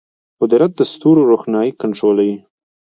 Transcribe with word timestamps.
قدرت 0.39 0.71
د 0.75 0.81
ستورو 0.91 1.21
روښنايي 1.31 1.71
کنټرولوي. 1.81 2.37